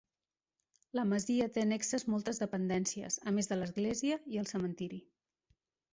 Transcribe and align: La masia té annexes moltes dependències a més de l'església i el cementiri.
La 0.99 1.03
masia 1.09 1.49
té 1.57 1.61
annexes 1.65 2.07
moltes 2.15 2.41
dependències 2.45 3.19
a 3.33 3.37
més 3.39 3.53
de 3.53 3.61
l'església 3.61 4.19
i 4.37 4.45
el 4.45 4.53
cementiri. 4.57 5.01